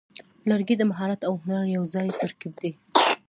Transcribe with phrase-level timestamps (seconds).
[0.49, 2.71] لرګی د مهارت او هنر یوځای ترکیب دی.